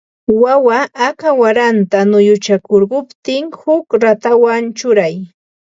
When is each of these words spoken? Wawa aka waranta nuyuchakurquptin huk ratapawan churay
Wawa 0.41 0.79
aka 1.07 1.29
waranta 1.39 1.99
nuyuchakurquptin 2.09 3.45
huk 3.61 3.85
ratapawan 4.03 4.63
churay 4.77 5.15